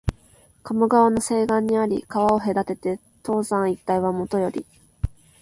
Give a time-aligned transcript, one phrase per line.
[0.63, 4.65] 加茂川の西岸にあり、川を隔てて東山一帯はもとより、